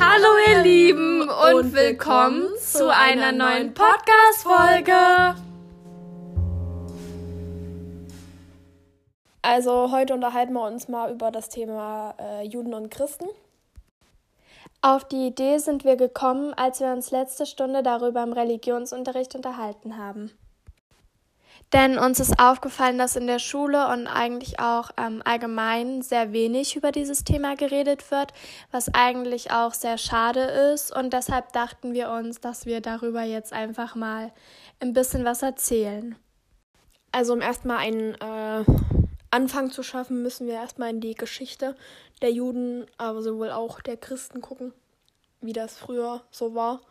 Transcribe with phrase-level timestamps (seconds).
[0.00, 5.36] Hallo ihr Lieben und, und willkommen zu einer neuen Podcast-Folge.
[9.42, 13.26] Also heute unterhalten wir uns mal über das Thema äh, Juden und Christen.
[14.80, 19.96] Auf die Idee sind wir gekommen, als wir uns letzte Stunde darüber im Religionsunterricht unterhalten
[19.98, 20.30] haben.
[21.72, 26.76] Denn uns ist aufgefallen, dass in der Schule und eigentlich auch ähm, allgemein sehr wenig
[26.76, 28.34] über dieses Thema geredet wird,
[28.70, 30.94] was eigentlich auch sehr schade ist.
[30.94, 34.32] Und deshalb dachten wir uns, dass wir darüber jetzt einfach mal
[34.80, 36.14] ein bisschen was erzählen.
[37.10, 38.64] Also um erstmal einen äh,
[39.30, 41.74] Anfang zu schaffen, müssen wir erstmal in die Geschichte
[42.20, 44.74] der Juden, aber sowohl auch der Christen gucken,
[45.40, 46.82] wie das früher so war.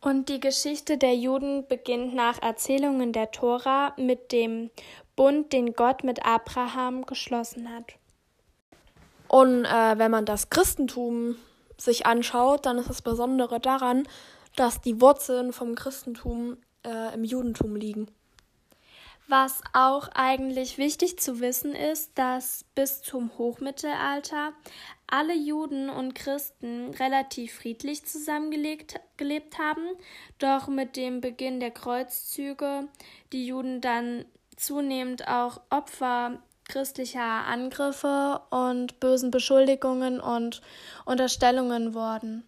[0.00, 4.70] Und die Geschichte der Juden beginnt nach Erzählungen der Tora mit dem
[5.16, 7.94] Bund, den Gott mit Abraham geschlossen hat.
[9.26, 11.36] Und äh, wenn man das Christentum
[11.76, 14.06] sich anschaut, dann ist das Besondere daran,
[14.56, 18.08] dass die Wurzeln vom Christentum äh, im Judentum liegen.
[19.30, 24.54] Was auch eigentlich wichtig zu wissen ist, dass bis zum Hochmittelalter
[25.06, 29.86] alle Juden und Christen relativ friedlich zusammengelebt haben,
[30.38, 32.88] doch mit dem Beginn der Kreuzzüge
[33.32, 34.24] die Juden dann
[34.56, 40.62] zunehmend auch Opfer christlicher Angriffe und bösen Beschuldigungen und
[41.04, 42.44] Unterstellungen wurden.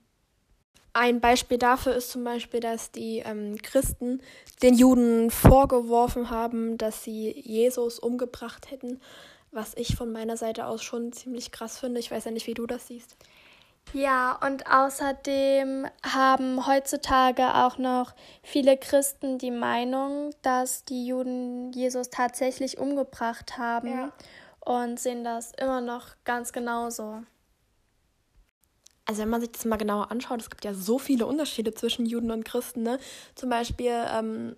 [0.93, 4.21] Ein Beispiel dafür ist zum Beispiel, dass die ähm, Christen
[4.63, 9.01] den Juden vorgeworfen haben, dass sie Jesus umgebracht hätten,
[9.53, 12.01] was ich von meiner Seite aus schon ziemlich krass finde.
[12.01, 13.17] Ich weiß ja nicht, wie du das siehst.
[13.93, 22.11] Ja, und außerdem haben heutzutage auch noch viele Christen die Meinung, dass die Juden Jesus
[22.11, 24.13] tatsächlich umgebracht haben ja.
[24.61, 27.23] und sehen das immer noch ganz genauso
[29.11, 32.07] also wenn man sich das mal genauer anschaut, es gibt ja so viele Unterschiede zwischen
[32.07, 32.85] Juden und Christen.
[32.85, 33.01] Ne?
[33.35, 34.55] Zum Beispiel ähm,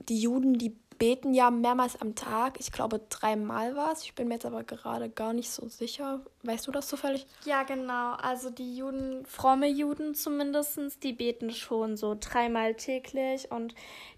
[0.00, 2.58] die Juden, die beten ja mehrmals am Tag.
[2.58, 4.02] Ich glaube, dreimal war es.
[4.02, 6.22] Ich bin mir jetzt aber gerade gar nicht so sicher.
[6.42, 7.28] Weißt du das zufällig?
[7.44, 8.14] Ja, genau.
[8.14, 13.52] Also die Juden, fromme Juden zumindest, die beten schon so dreimal täglich.
[13.52, 13.76] Und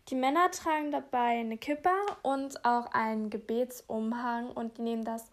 [0.09, 4.51] die Männer tragen dabei eine Kippa und auch einen Gebetsumhang.
[4.51, 5.27] Und nehmen das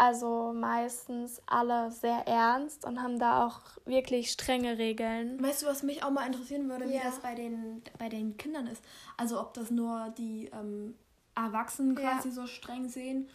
[0.00, 5.42] also meistens alle sehr ernst und haben da auch wirklich strenge Regeln.
[5.42, 6.92] Weißt du, was mich auch mal interessieren würde, ja.
[6.92, 8.82] wie das bei den, bei den Kindern ist?
[9.18, 10.94] Also ob das nur die ähm,
[11.34, 12.34] Erwachsenen quasi ja.
[12.34, 13.28] so streng sehen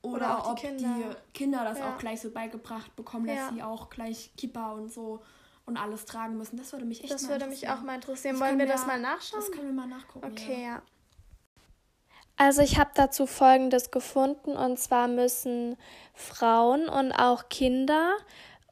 [0.00, 0.88] oder, oder ob Kinder.
[0.96, 1.92] die Kinder das ja.
[1.92, 5.20] auch gleich so beigebracht bekommen, dass sie auch gleich Kippa und so
[5.66, 6.56] und alles tragen müssen.
[6.56, 8.36] Das würde mich echt Das würde mich auch mal interessieren.
[8.36, 9.42] Das Wollen wir, wir das mal nachschauen?
[9.42, 10.32] Das können wir mal nachgucken.
[10.32, 10.80] Okay, ja.
[12.40, 15.76] Also ich habe dazu Folgendes gefunden und zwar müssen
[16.14, 18.16] Frauen und auch Kinder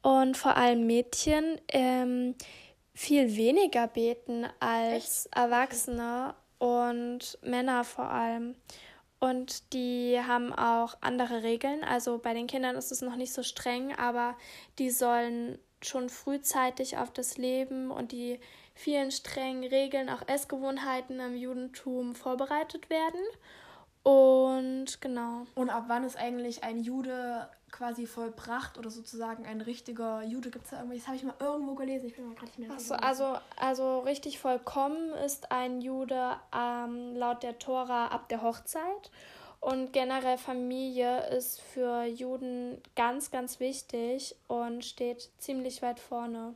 [0.01, 2.33] und vor allem Mädchen ähm,
[2.95, 5.35] viel weniger beten als Echt?
[5.35, 8.55] Erwachsene und Männer vor allem.
[9.19, 11.83] Und die haben auch andere Regeln.
[11.83, 14.35] Also bei den Kindern ist es noch nicht so streng, aber
[14.79, 18.39] die sollen schon frühzeitig auf das Leben und die
[18.79, 23.19] vielen strengen Regeln, auch Essgewohnheiten im Judentum vorbereitet werden.
[24.03, 25.45] Und genau.
[25.55, 30.49] Und ab wann ist eigentlich ein Jude quasi vollbracht oder sozusagen ein richtiger Jude?
[30.49, 30.97] Gibt es da irgendwie?
[30.97, 32.07] Das habe ich mal irgendwo gelesen.
[32.07, 37.15] Ich bin mal gerade nicht mehr Achso, also, also richtig vollkommen ist ein Jude ähm,
[37.17, 39.11] laut der Tora ab der Hochzeit.
[39.59, 46.55] Und generell Familie ist für Juden ganz, ganz wichtig und steht ziemlich weit vorne.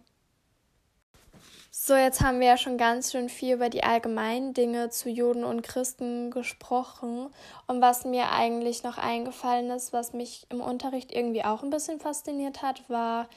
[1.76, 5.44] So, jetzt haben wir ja schon ganz schön viel über die allgemeinen Dinge zu Juden
[5.44, 7.34] und Christen gesprochen.
[7.66, 12.00] Und was mir eigentlich noch eingefallen ist, was mich im Unterricht irgendwie auch ein bisschen
[12.00, 13.28] fasziniert hat, war,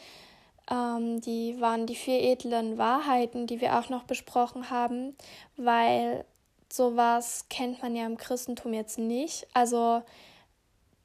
[0.70, 5.16] ähm, die waren die vier edlen Wahrheiten, die wir auch noch besprochen haben,
[5.56, 6.26] weil
[6.70, 9.46] sowas kennt man ja im Christentum jetzt nicht.
[9.54, 10.02] Also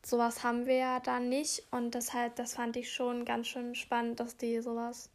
[0.04, 4.20] sowas haben wir ja da nicht und deshalb, das fand ich schon ganz schön spannend,
[4.20, 5.10] dass die sowas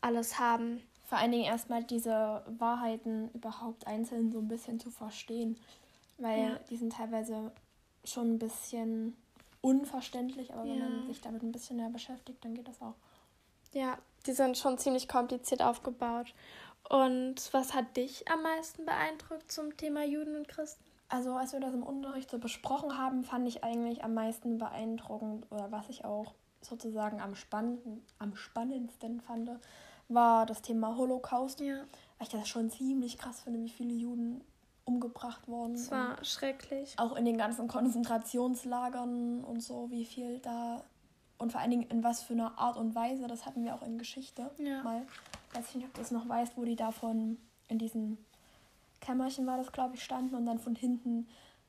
[0.00, 5.56] alles haben vor allen Dingen erstmal diese Wahrheiten überhaupt einzeln so ein bisschen zu verstehen.
[6.18, 6.58] Weil ja.
[6.70, 7.52] die sind teilweise
[8.04, 9.16] schon ein bisschen
[9.60, 10.74] unverständlich, aber ja.
[10.74, 12.94] wenn man sich damit ein bisschen mehr beschäftigt, dann geht das auch.
[13.72, 16.34] Ja, die sind schon ziemlich kompliziert aufgebaut.
[16.88, 20.84] Und was hat dich am meisten beeindruckt zum Thema Juden und Christen?
[21.08, 25.46] Also, als wir das im Unterricht so besprochen haben, fand ich eigentlich am meisten beeindruckend
[25.50, 27.80] oder was ich auch sozusagen am, spannend,
[28.18, 29.50] am spannendsten fand,
[30.08, 31.60] war das Thema Holocaust.
[31.60, 31.78] Ja.
[32.18, 34.42] Weil ich das schon ziemlich krass finde, wie viele Juden
[34.84, 35.74] umgebracht wurden.
[35.74, 36.94] Das war schrecklich.
[36.96, 40.82] Auch in den ganzen Konzentrationslagern und so, wie viel da
[41.38, 43.82] und vor allen Dingen in was für einer Art und Weise, das hatten wir auch
[43.82, 44.82] in Geschichte ja.
[44.82, 45.06] mal.
[45.52, 47.38] Weiß ich nicht, ob du es noch weißt, wo die davon
[47.68, 48.18] in diesem
[49.00, 51.28] Kämmerchen war das, glaube ich, standen und dann von hinten,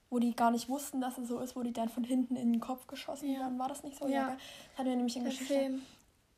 [0.10, 2.54] wo die gar nicht wussten, dass es so ist, wo die dann von hinten in
[2.54, 3.42] den Kopf geschossen ja.
[3.42, 3.60] wurden.
[3.60, 4.08] War das nicht so?
[4.08, 4.14] Ja.
[4.14, 5.54] ja das hatten wir nämlich in Der Geschichte.
[5.54, 5.82] Film.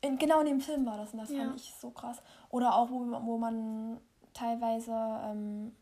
[0.01, 1.39] In, genau in dem Film war das und das ja.
[1.39, 2.21] fand ich so krass.
[2.49, 3.99] Oder auch, wo, wo man
[4.33, 4.93] teilweise
[5.25, 5.75] ähm,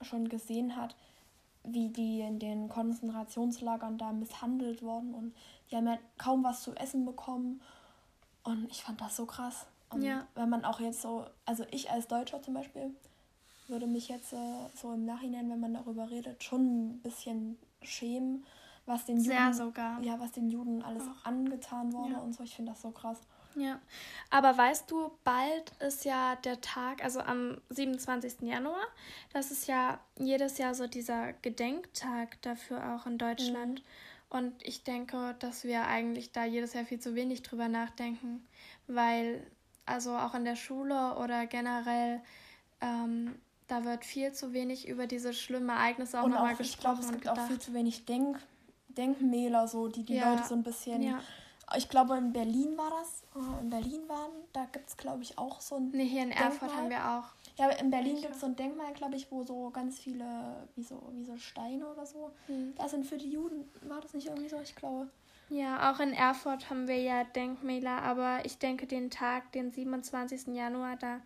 [0.00, 0.96] schon gesehen hat,
[1.64, 5.34] wie die in den Konzentrationslagern da misshandelt wurden und
[5.70, 7.60] die haben ja kaum was zu essen bekommen.
[8.44, 9.66] Und ich fand das so krass.
[9.90, 10.26] Und ja.
[10.34, 12.94] wenn man auch jetzt so, also ich als Deutscher zum Beispiel,
[13.68, 18.44] würde mich jetzt äh, so im Nachhinein, wenn man darüber redet, schon ein bisschen schämen,
[18.88, 20.02] was den Sehr Juden, sogar.
[20.02, 21.26] Ja, was den Juden alles Ach.
[21.26, 22.18] angetan wurde ja.
[22.18, 22.42] und so.
[22.42, 23.20] Ich finde das so krass.
[23.54, 23.80] Ja,
[24.30, 28.42] aber weißt du, bald ist ja der Tag, also am 27.
[28.42, 28.80] Januar,
[29.32, 33.80] das ist ja jedes Jahr so dieser Gedenktag dafür auch in Deutschland.
[33.80, 33.84] Mhm.
[34.30, 38.46] Und ich denke, dass wir eigentlich da jedes Jahr viel zu wenig drüber nachdenken,
[38.86, 39.46] weil
[39.86, 42.20] also auch in der Schule oder generell
[42.80, 43.34] ähm,
[43.66, 46.70] da wird viel zu wenig über diese schlimmen Ereignisse auch nochmal gesprochen.
[46.70, 48.38] Ich glaube, es gibt auch viel zu wenig Denk
[48.98, 50.30] Denkmäler, so, die die ja.
[50.30, 51.20] Leute so ein bisschen ja.
[51.76, 53.22] Ich glaube, in Berlin war das.
[53.34, 55.90] Äh, in Berlin waren, da gibt es, glaube ich, auch so ein.
[55.90, 56.48] Nee, hier in Denkmal.
[56.50, 57.24] Erfurt haben wir auch.
[57.58, 60.24] Ja, in Berlin gibt es so ein Denkmal, glaube ich, wo so ganz viele,
[60.76, 62.30] wie so, wie so Steine oder so.
[62.46, 62.74] Hm.
[62.76, 65.08] Das sind für die Juden, war das nicht irgendwie so, ich glaube.
[65.50, 70.48] Ja, auch in Erfurt haben wir ja Denkmäler, aber ich denke, den Tag, den 27.
[70.48, 71.20] Januar, da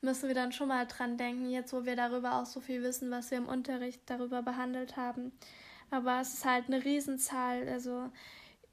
[0.00, 3.10] müssen wir dann schon mal dran denken, jetzt wo wir darüber auch so viel wissen,
[3.10, 5.32] was wir im Unterricht darüber behandelt haben.
[5.90, 8.10] Aber es ist halt eine Riesenzahl, also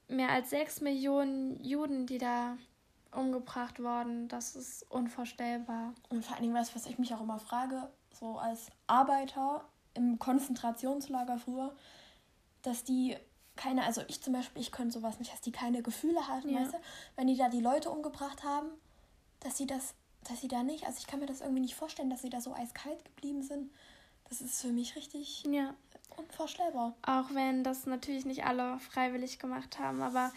[0.08, 2.56] mehr als sechs Millionen Juden, die da
[3.12, 4.28] umgebracht wurden.
[4.28, 5.94] Das ist unvorstellbar.
[6.08, 9.64] Und vor allen Dingen was, was ich mich auch immer frage, so als Arbeiter
[9.94, 11.74] im Konzentrationslager früher,
[12.62, 13.16] dass die
[13.56, 16.60] keine, also ich zum Beispiel, ich könnte sowas nicht, dass die keine Gefühle hatten, ja.
[16.60, 16.78] weißt du?
[17.16, 18.68] Wenn die da die Leute umgebracht haben,
[19.40, 22.10] dass sie das, dass sie da nicht, also ich kann mir das irgendwie nicht vorstellen,
[22.10, 23.72] dass sie da so eiskalt geblieben sind.
[24.28, 25.74] Das ist für mich richtig ja.
[26.16, 26.94] Unvorstellbar.
[27.02, 30.30] Auch wenn das natürlich nicht alle freiwillig gemacht haben, aber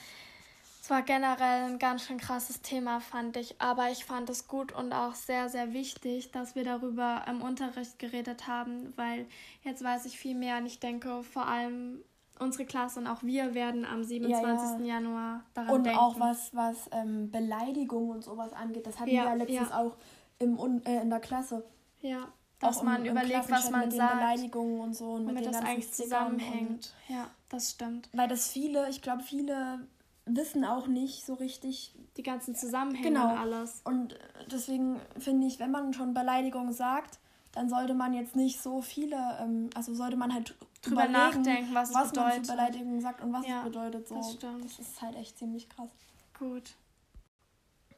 [0.82, 3.62] es war generell ein ganz schön krasses Thema, fand ich.
[3.62, 8.00] Aber ich fand es gut und auch sehr, sehr wichtig, dass wir darüber im Unterricht
[8.00, 9.28] geredet haben, weil
[9.64, 12.04] jetzt weiß ich viel mehr und ich denke vor allem
[12.40, 14.42] unsere Klasse und auch wir werden am 27.
[14.42, 14.86] Ja, ja.
[14.96, 16.00] Januar daran und denken.
[16.00, 19.72] Und auch was, was ähm, Beleidigung und sowas angeht, das hatten ja, wir ja letztens
[19.72, 19.96] auch
[20.40, 21.66] im, äh, in der Klasse.
[22.02, 22.30] Ja,
[22.60, 24.14] dass auch man im, überlegt, was man mit sagt.
[24.14, 26.94] Den Beleidigungen und so und mit das eigentlich zusammenhängt.
[27.08, 28.10] Ja, das stimmt.
[28.14, 29.80] Weil das viele, ich glaube, viele
[30.26, 33.32] wissen auch nicht so richtig die ganzen Zusammenhänge genau.
[33.32, 33.82] und alles.
[33.84, 34.20] Und
[34.52, 37.20] deswegen finde ich, wenn man schon Beleidigung sagt,
[37.52, 41.94] dann sollte man jetzt nicht so viele, ähm, also sollte man halt drüber nachdenken, was,
[41.94, 42.36] was bedeutet.
[42.36, 44.08] man für Beleidigung sagt und was ja, es bedeutet.
[44.08, 44.16] So.
[44.16, 44.66] Das, stimmt.
[44.66, 45.90] das ist halt echt ziemlich krass.
[46.38, 46.76] Gut.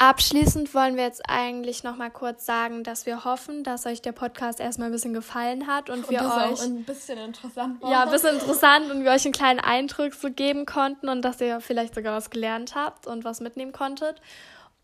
[0.01, 4.13] Abschließend wollen wir jetzt eigentlich noch mal kurz sagen, dass wir hoffen, dass euch der
[4.13, 7.92] Podcast erstmal ein bisschen gefallen hat und, und wir euch auch ein bisschen interessant war.
[7.92, 11.39] Ja, ein bisschen interessant und wir euch einen kleinen Eindruck so geben konnten und dass
[11.39, 14.24] ihr vielleicht sogar was gelernt habt und was mitnehmen konntet.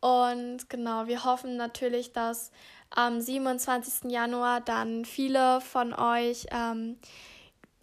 [0.02, 2.52] Und genau, wir hoffen natürlich, dass
[2.92, 4.12] am 27.
[4.12, 7.00] Januar dann viele von euch ähm,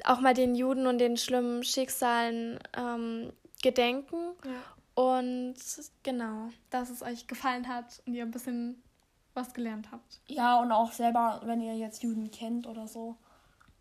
[0.04, 4.18] auch mal den Juden und den schlimmen Schicksalen ähm, gedenken.
[4.44, 4.73] Ja.
[4.94, 5.56] Und
[6.02, 8.82] genau, dass es euch gefallen hat und ihr ein bisschen
[9.34, 10.20] was gelernt habt.
[10.28, 13.16] Ja, und auch selber, wenn ihr jetzt Juden kennt oder so.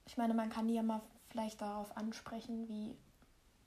[0.08, 2.96] Ich meine, man kann die ja mal vielleicht darauf ansprechen, wie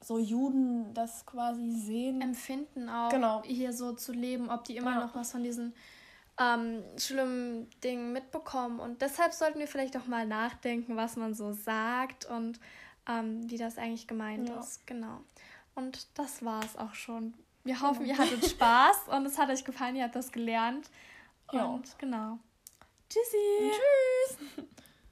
[0.01, 2.21] so Juden das quasi sehen.
[2.21, 3.43] Empfinden auch, genau.
[3.45, 5.01] hier so zu leben, ob die immer ja.
[5.01, 5.75] noch was von diesen
[6.39, 8.79] ähm, schlimmen Dingen mitbekommen.
[8.79, 12.61] Und deshalb sollten wir vielleicht auch mal nachdenken, was man so sagt und
[13.09, 14.61] ähm, wie das eigentlich gemeint ja.
[14.61, 14.87] ist.
[14.87, 15.21] Genau.
[15.77, 17.35] Und das war es auch schon.
[17.63, 18.15] Wir hoffen, genau.
[18.15, 20.91] ihr hattet Spaß und es hat euch gefallen, ihr habt das gelernt.
[21.53, 21.95] Und ja.
[21.99, 22.39] genau.
[23.09, 23.37] Tschüssi.
[23.61, 24.67] Und tschüss.